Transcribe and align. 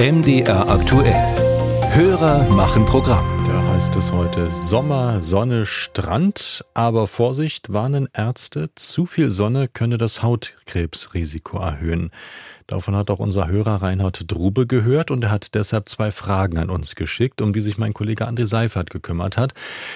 MDR 0.00 0.68
aktuell. 0.68 1.12
Hörer 1.90 2.48
machen 2.50 2.84
Programm. 2.84 3.26
Da 3.48 3.74
heißt 3.74 3.96
es 3.96 4.12
heute 4.12 4.48
Sommer, 4.54 5.22
Sonne, 5.22 5.66
Strand. 5.66 6.64
Aber 6.72 7.08
Vorsicht, 7.08 7.72
warnen 7.72 8.08
Ärzte, 8.12 8.70
zu 8.76 9.06
viel 9.06 9.30
Sonne 9.30 9.66
könne 9.66 9.98
das 9.98 10.22
Hautkrebsrisiko 10.22 11.58
erhöhen. 11.58 12.12
Davon 12.68 12.94
hat 12.94 13.08
auch 13.08 13.18
unser 13.18 13.48
Hörer 13.48 13.80
Reinhard 13.80 14.30
Drube 14.30 14.66
gehört 14.66 15.10
und 15.10 15.24
er 15.24 15.30
hat 15.30 15.54
deshalb 15.54 15.88
zwei 15.88 16.10
Fragen 16.10 16.58
an 16.58 16.68
uns 16.68 16.96
geschickt, 16.96 17.40
um 17.40 17.54
die 17.54 17.62
sich 17.62 17.78
mein 17.78 17.94
Kollege 17.94 18.28
André 18.28 18.44
Seifert 18.44 18.90
gekümmert 18.90 19.38
hat. 19.38 19.54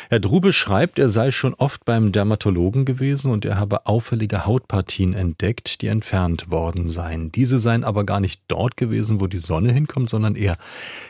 Herr 0.09 0.21
Drube 0.21 0.55
schreibt, 0.55 0.99
er 0.99 1.11
sei 1.11 1.33
schon 1.33 1.53
oft 1.53 1.85
beim 1.85 2.13
Dermatologen 2.13 2.87
gewesen 2.87 3.31
und 3.31 3.45
er 3.45 3.59
habe 3.59 3.85
auffällige 3.85 4.47
Hautpartien 4.47 5.13
entdeckt, 5.13 5.83
die 5.83 5.89
entfernt 5.89 6.51
worden 6.51 6.89
seien. 6.89 7.31
Diese 7.31 7.59
seien 7.59 7.85
aber 7.85 8.05
gar 8.05 8.21
nicht 8.21 8.41
dort 8.49 8.79
gewesen, 8.79 9.21
wo 9.21 9.27
die 9.27 9.39
Sonne 9.39 9.71
hinkommt, 9.71 10.09
sondern 10.09 10.35
eher 10.35 10.57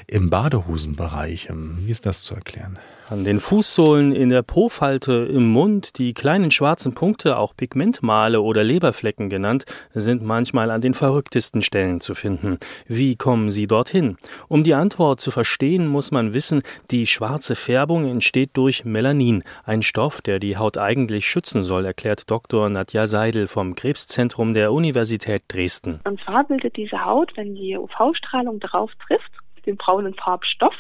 im 0.09 0.30
Badehosenbereich. 0.30 1.48
Wie 1.52 1.92
ist 1.92 2.06
das 2.06 2.23
zu 2.23 2.34
erklären? 2.34 2.77
An 3.12 3.24
den 3.24 3.41
Fußsohlen, 3.41 4.12
in 4.12 4.30
der 4.30 4.41
Po-Falte, 4.41 5.12
im 5.12 5.52
Mund, 5.52 5.98
die 5.98 6.15
kleinen 6.15 6.51
schwarzen 6.51 6.95
Punkte, 6.95 7.37
auch 7.37 7.55
Pigmentmale 7.55 8.41
oder 8.41 8.65
Leberflecken 8.65 9.29
genannt, 9.29 9.66
sind 9.92 10.23
manchmal 10.23 10.70
an 10.70 10.80
den 10.80 10.95
verrücktesten 10.95 11.52
Stellen 11.61 12.01
zu 12.01 12.15
finden. 12.15 12.56
Wie 12.87 13.16
kommen 13.16 13.51
sie 13.51 13.66
dorthin? 13.66 14.16
Um 14.48 14.65
die 14.65 14.73
Antwort 14.73 15.20
zu 15.20 15.30
verstehen, 15.30 15.87
muss 15.87 16.11
man 16.11 16.33
wissen, 16.33 16.62
die 16.91 17.06
schwarze 17.06 17.55
Färbung 17.55 18.06
entsteht 18.06 18.56
durch 18.56 18.87
Melanin, 18.87 19.45
ein 19.65 19.83
Stoff, 19.83 20.23
der 20.23 20.38
die 20.38 20.56
Haut 20.56 20.78
eigentlich 20.78 21.27
schützen 21.27 21.65
soll, 21.65 21.84
erklärt 21.84 22.30
Dr. 22.30 22.70
Nadja 22.70 23.06
Seidel 23.06 23.48
vom 23.48 23.75
Krebszentrum 23.75 24.55
der 24.55 24.73
Universität 24.73 25.42
Dresden. 25.48 26.01
Und 26.05 26.20
zwar 26.23 26.45
bildet 26.45 26.77
diese 26.77 27.05
Haut, 27.05 27.33
wenn 27.37 27.55
die 27.55 27.77
UV-Strahlung 27.77 28.59
darauf 28.61 28.91
trifft, 29.06 29.33
den 29.66 29.77
braunen 29.77 30.14
Farbstoff, 30.14 30.75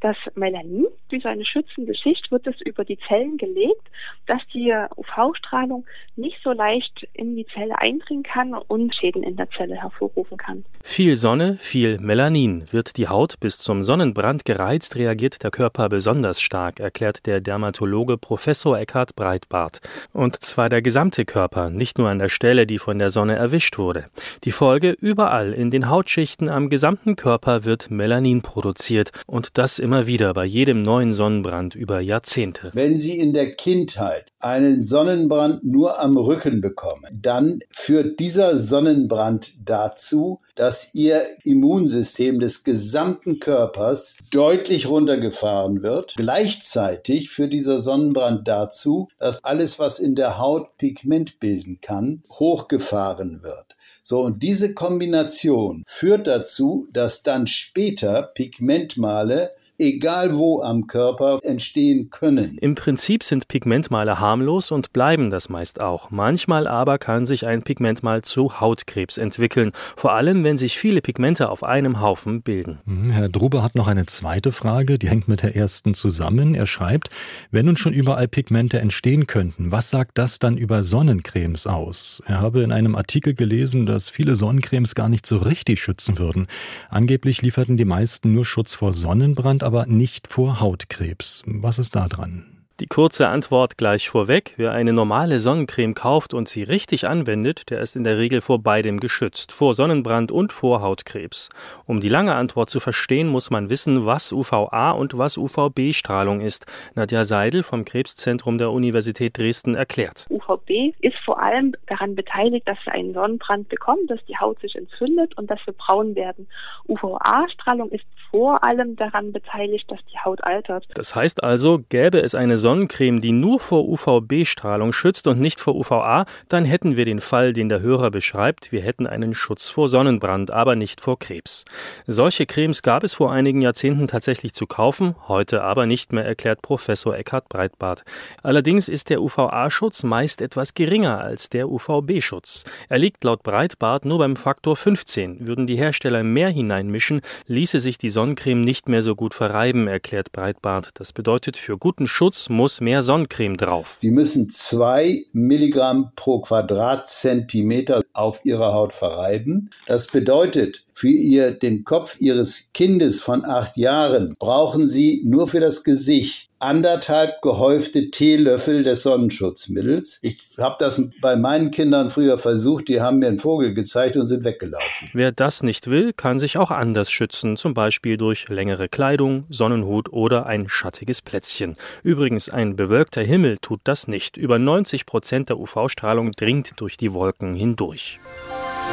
das 0.00 0.16
Melanin, 0.34 0.86
wie 1.08 1.20
so 1.20 1.28
eine 1.28 1.44
schützende 1.44 1.94
Schicht, 1.94 2.30
wird 2.30 2.46
es 2.46 2.60
über 2.60 2.84
die 2.84 2.98
Zellen 3.08 3.38
gelegt, 3.38 3.82
dass 4.26 4.40
die 4.52 4.72
UV-Strahlung 4.96 5.86
nicht 6.16 6.36
so 6.42 6.52
leicht 6.52 7.06
in 7.14 7.36
die 7.36 7.46
Zelle 7.46 7.78
eindringen 7.78 8.22
kann 8.22 8.54
und 8.54 8.94
Schäden 8.94 9.22
in 9.22 9.36
der 9.36 9.48
Zelle 9.50 9.76
hervorrufen 9.76 10.36
kann. 10.36 10.64
Viel 10.82 11.16
Sonne, 11.16 11.56
viel 11.60 11.98
Melanin. 11.98 12.64
Wird 12.70 12.96
die 12.96 13.08
Haut 13.08 13.40
bis 13.40 13.58
zum 13.58 13.82
Sonnenbrand 13.82 14.44
gereizt, 14.44 14.96
reagiert 14.96 15.42
der 15.42 15.50
Körper 15.50 15.88
besonders 15.88 16.40
stark, 16.40 16.80
erklärt 16.80 17.26
der 17.26 17.40
Dermatologe 17.40 18.18
Professor 18.18 18.78
Eckhard 18.78 19.16
Breitbart. 19.16 19.80
Und 20.12 20.36
zwar 20.42 20.68
der 20.68 20.82
gesamte 20.82 21.24
Körper, 21.24 21.70
nicht 21.70 21.98
nur 21.98 22.08
an 22.08 22.18
der 22.18 22.28
Stelle, 22.28 22.66
die 22.66 22.78
von 22.78 22.98
der 22.98 23.10
Sonne 23.10 23.36
erwischt 23.36 23.78
wurde. 23.78 24.06
Die 24.44 24.52
Folge, 24.52 24.90
überall 24.90 25.52
in 25.52 25.70
den 25.70 25.88
Hautschichten 25.88 26.48
am 26.48 26.68
gesamten 26.68 27.16
Körper 27.16 27.64
wird 27.64 27.90
Melanin 27.90 28.42
produziert 28.42 29.12
und 29.26 29.56
das 29.58 29.78
immer 29.86 30.08
wieder 30.08 30.34
bei 30.34 30.44
jedem 30.44 30.82
neuen 30.82 31.12
Sonnenbrand 31.12 31.76
über 31.76 32.00
Jahrzehnte. 32.00 32.72
Wenn 32.74 32.98
Sie 32.98 33.20
in 33.20 33.32
der 33.32 33.54
Kindheit 33.54 34.32
einen 34.40 34.82
Sonnenbrand 34.82 35.62
nur 35.62 36.00
am 36.00 36.16
Rücken 36.16 36.60
bekommen, 36.60 37.04
dann 37.12 37.60
führt 37.70 38.18
dieser 38.18 38.58
Sonnenbrand 38.58 39.54
dazu, 39.64 40.40
dass 40.56 40.92
Ihr 40.92 41.22
Immunsystem 41.44 42.40
des 42.40 42.64
gesamten 42.64 43.38
Körpers 43.38 44.16
deutlich 44.32 44.88
runtergefahren 44.88 45.84
wird. 45.84 46.14
Gleichzeitig 46.16 47.30
führt 47.30 47.52
dieser 47.52 47.78
Sonnenbrand 47.78 48.48
dazu, 48.48 49.06
dass 49.20 49.44
alles, 49.44 49.78
was 49.78 50.00
in 50.00 50.16
der 50.16 50.40
Haut 50.40 50.78
Pigment 50.78 51.38
bilden 51.38 51.78
kann, 51.80 52.24
hochgefahren 52.28 53.44
wird. 53.44 53.76
So, 54.02 54.22
und 54.22 54.42
diese 54.42 54.74
Kombination 54.74 55.84
führt 55.86 56.26
dazu, 56.26 56.88
dass 56.92 57.22
dann 57.22 57.46
später 57.46 58.22
Pigmentmale 58.34 59.52
egal 59.78 60.36
wo 60.36 60.62
am 60.62 60.86
Körper 60.86 61.40
entstehen 61.42 62.10
können. 62.10 62.58
Im 62.58 62.74
Prinzip 62.74 63.22
sind 63.22 63.48
Pigmentmale 63.48 64.20
harmlos 64.20 64.70
und 64.70 64.92
bleiben 64.92 65.30
das 65.30 65.48
meist 65.48 65.80
auch. 65.80 66.10
Manchmal 66.10 66.66
aber 66.66 66.98
kann 66.98 67.26
sich 67.26 67.46
ein 67.46 67.62
Pigmentmal 67.62 68.22
zu 68.22 68.60
Hautkrebs 68.60 69.18
entwickeln, 69.18 69.72
vor 69.96 70.12
allem 70.12 70.44
wenn 70.44 70.56
sich 70.56 70.78
viele 70.78 71.00
Pigmente 71.00 71.50
auf 71.50 71.62
einem 71.62 72.00
Haufen 72.00 72.42
bilden. 72.42 72.78
Mhm, 72.84 73.10
Herr 73.10 73.28
Drube 73.28 73.62
hat 73.62 73.74
noch 73.74 73.88
eine 73.88 74.06
zweite 74.06 74.52
Frage, 74.52 74.98
die 74.98 75.08
hängt 75.08 75.28
mit 75.28 75.42
der 75.42 75.56
ersten 75.56 75.94
zusammen. 75.94 76.54
Er 76.54 76.66
schreibt, 76.66 77.10
wenn 77.50 77.66
nun 77.66 77.76
schon 77.76 77.92
überall 77.92 78.28
Pigmente 78.28 78.78
entstehen 78.78 79.26
könnten, 79.26 79.70
was 79.70 79.90
sagt 79.90 80.18
das 80.18 80.38
dann 80.38 80.56
über 80.56 80.84
Sonnencremes 80.84 81.66
aus? 81.66 82.22
Er 82.26 82.40
habe 82.40 82.62
in 82.62 82.72
einem 82.72 82.94
Artikel 82.94 83.34
gelesen, 83.34 83.86
dass 83.86 84.08
viele 84.08 84.36
Sonnencremes 84.36 84.94
gar 84.94 85.08
nicht 85.08 85.26
so 85.26 85.38
richtig 85.38 85.80
schützen 85.80 86.18
würden. 86.18 86.46
Angeblich 86.88 87.42
lieferten 87.42 87.76
die 87.76 87.84
meisten 87.84 88.32
nur 88.32 88.44
Schutz 88.44 88.74
vor 88.74 88.92
Sonnenbrand, 88.92 89.62
aber 89.66 89.86
nicht 89.86 90.32
vor 90.32 90.60
Hautkrebs. 90.60 91.42
Was 91.44 91.80
ist 91.80 91.96
da 91.96 92.08
dran? 92.08 92.55
Die 92.78 92.88
kurze 92.88 93.28
Antwort 93.28 93.78
gleich 93.78 94.10
vorweg. 94.10 94.52
Wer 94.58 94.72
eine 94.72 94.92
normale 94.92 95.38
Sonnencreme 95.38 95.94
kauft 95.94 96.34
und 96.34 96.46
sie 96.46 96.62
richtig 96.62 97.08
anwendet, 97.08 97.70
der 97.70 97.80
ist 97.80 97.96
in 97.96 98.04
der 98.04 98.18
Regel 98.18 98.42
vor 98.42 98.58
beidem 98.58 99.00
geschützt, 99.00 99.50
vor 99.50 99.72
Sonnenbrand 99.72 100.30
und 100.30 100.52
vor 100.52 100.82
Hautkrebs. 100.82 101.48
Um 101.86 102.00
die 102.00 102.10
lange 102.10 102.34
Antwort 102.34 102.68
zu 102.68 102.78
verstehen, 102.78 103.28
muss 103.28 103.48
man 103.48 103.70
wissen, 103.70 104.04
was 104.04 104.30
UVA 104.30 104.90
und 104.90 105.16
was 105.16 105.38
UVB-Strahlung 105.38 106.42
ist. 106.42 106.66
Nadja 106.94 107.24
Seidel 107.24 107.62
vom 107.62 107.86
Krebszentrum 107.86 108.58
der 108.58 108.70
Universität 108.70 109.38
Dresden 109.38 109.74
erklärt. 109.74 110.26
UVB 110.28 110.92
ist 111.00 111.16
vor 111.24 111.42
allem 111.42 111.72
daran 111.86 112.14
beteiligt, 112.14 112.68
dass 112.68 112.76
wir 112.84 112.92
einen 112.92 113.14
Sonnenbrand 113.14 113.70
bekommen, 113.70 114.06
dass 114.06 114.22
die 114.26 114.36
Haut 114.36 114.60
sich 114.60 114.74
entzündet 114.74 115.34
und 115.38 115.50
dass 115.50 115.60
wir 115.64 115.72
braun 115.72 116.14
werden. 116.14 116.46
UVA-Strahlung 116.88 117.88
ist 117.88 118.04
vor 118.30 118.62
allem 118.62 118.96
daran 118.96 119.32
beteiligt, 119.32 119.90
dass 119.90 120.00
die 120.12 120.18
Haut 120.18 120.44
altert. 120.44 120.86
Das 120.92 121.14
heißt 121.14 121.42
also, 121.42 121.82
gäbe 121.88 122.18
es 122.18 122.34
eine 122.34 122.58
Sonnencreme, 122.66 123.20
die 123.20 123.30
nur 123.30 123.60
vor 123.60 123.88
UVB-Strahlung 123.88 124.92
schützt 124.92 125.28
und 125.28 125.38
nicht 125.38 125.60
vor 125.60 125.76
UVA, 125.76 126.26
dann 126.48 126.64
hätten 126.64 126.96
wir 126.96 127.04
den 127.04 127.20
Fall, 127.20 127.52
den 127.52 127.68
der 127.68 127.80
Hörer 127.80 128.10
beschreibt. 128.10 128.72
Wir 128.72 128.80
hätten 128.80 129.06
einen 129.06 129.34
Schutz 129.34 129.68
vor 129.68 129.88
Sonnenbrand, 129.88 130.50
aber 130.50 130.74
nicht 130.74 131.00
vor 131.00 131.16
Krebs. 131.16 131.64
Solche 132.08 132.44
Cremes 132.44 132.82
gab 132.82 133.04
es 133.04 133.14
vor 133.14 133.30
einigen 133.30 133.62
Jahrzehnten 133.62 134.08
tatsächlich 134.08 134.52
zu 134.52 134.66
kaufen, 134.66 135.14
heute 135.28 135.62
aber 135.62 135.86
nicht 135.86 136.12
mehr, 136.12 136.24
erklärt 136.24 136.60
Professor 136.60 137.16
Eckhard 137.16 137.48
Breitbart. 137.48 138.02
Allerdings 138.42 138.88
ist 138.88 139.10
der 139.10 139.22
UVA-Schutz 139.22 140.02
meist 140.02 140.42
etwas 140.42 140.74
geringer 140.74 141.20
als 141.20 141.48
der 141.48 141.68
UVB-Schutz. 141.68 142.64
Er 142.88 142.98
liegt 142.98 143.22
laut 143.22 143.44
Breitbart 143.44 144.04
nur 144.04 144.18
beim 144.18 144.34
Faktor 144.34 144.74
15. 144.74 145.46
Würden 145.46 145.68
die 145.68 145.76
Hersteller 145.76 146.24
mehr 146.24 146.48
hineinmischen, 146.48 147.20
ließe 147.46 147.78
sich 147.78 147.96
die 147.96 148.10
Sonnencreme 148.10 148.62
nicht 148.62 148.88
mehr 148.88 149.02
so 149.02 149.14
gut 149.14 149.34
verreiben, 149.34 149.86
erklärt 149.86 150.32
Breitbart. 150.32 150.90
Das 150.94 151.12
bedeutet, 151.12 151.56
für 151.56 151.78
guten 151.78 152.08
Schutz 152.08 152.48
muss 152.56 152.80
mehr 152.80 153.02
Sonnencreme 153.02 153.56
drauf. 153.56 153.96
Sie 154.00 154.10
müssen 154.10 154.50
zwei 154.50 155.24
Milligramm 155.32 156.12
pro 156.16 156.40
Quadratzentimeter 156.40 158.02
auf 158.14 158.40
Ihrer 158.44 158.72
Haut 158.72 158.92
verreiben. 158.92 159.70
Das 159.86 160.08
bedeutet, 160.08 160.85
für 160.96 161.08
ihr 161.08 161.50
den 161.50 161.84
Kopf 161.84 162.16
ihres 162.20 162.70
Kindes 162.72 163.20
von 163.20 163.44
acht 163.44 163.76
Jahren 163.76 164.34
brauchen 164.38 164.88
sie 164.88 165.20
nur 165.26 165.46
für 165.46 165.60
das 165.60 165.84
Gesicht 165.84 166.48
anderthalb 166.58 167.42
gehäufte 167.42 168.10
Teelöffel 168.10 168.82
des 168.82 169.02
Sonnenschutzmittels. 169.02 170.20
Ich 170.22 170.40
habe 170.56 170.76
das 170.78 171.02
bei 171.20 171.36
meinen 171.36 171.70
Kindern 171.70 172.08
früher 172.08 172.38
versucht, 172.38 172.88
die 172.88 173.02
haben 173.02 173.18
mir 173.18 173.26
einen 173.26 173.38
Vogel 173.38 173.74
gezeigt 173.74 174.16
und 174.16 174.26
sind 174.26 174.42
weggelaufen. 174.44 175.10
Wer 175.12 175.32
das 175.32 175.62
nicht 175.62 175.90
will, 175.90 176.14
kann 176.14 176.38
sich 176.38 176.56
auch 176.56 176.70
anders 176.70 177.10
schützen, 177.10 177.58
zum 177.58 177.74
Beispiel 177.74 178.16
durch 178.16 178.48
längere 178.48 178.88
Kleidung, 178.88 179.44
Sonnenhut 179.50 180.10
oder 180.14 180.46
ein 180.46 180.66
schattiges 180.66 181.20
Plätzchen. 181.20 181.76
Übrigens, 182.04 182.48
ein 182.48 182.74
bewölkter 182.74 183.22
Himmel 183.22 183.58
tut 183.58 183.80
das 183.84 184.08
nicht. 184.08 184.38
Über 184.38 184.58
90 184.58 185.04
Prozent 185.04 185.50
der 185.50 185.58
UV-Strahlung 185.58 186.32
dringt 186.32 186.80
durch 186.80 186.96
die 186.96 187.12
Wolken 187.12 187.54
hindurch. 187.54 188.18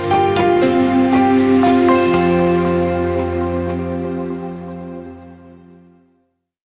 Musik 0.10 0.93